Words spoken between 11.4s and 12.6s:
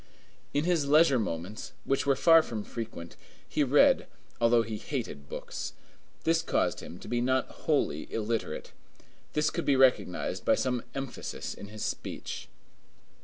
in his speech.